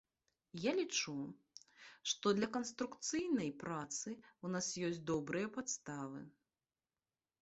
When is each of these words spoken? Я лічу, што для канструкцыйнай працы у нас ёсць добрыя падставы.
Я 0.61 0.71
лічу, 0.77 1.11
што 2.13 2.25
для 2.39 2.49
канструкцыйнай 2.57 3.49
працы 3.65 4.15
у 4.49 4.55
нас 4.57 4.73
ёсць 4.89 5.01
добрыя 5.11 5.47
падставы. 5.59 6.19